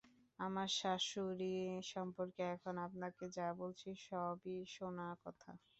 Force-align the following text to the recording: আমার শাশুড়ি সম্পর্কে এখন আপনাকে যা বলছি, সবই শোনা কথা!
আমার 0.39 0.67
শাশুড়ি 0.79 1.53
সম্পর্কে 1.91 2.43
এখন 2.55 2.75
আপনাকে 2.87 3.23
যা 3.37 3.47
বলছি, 3.61 3.89
সবই 4.05 4.57
শোনা 4.75 5.07
কথা! 5.23 5.51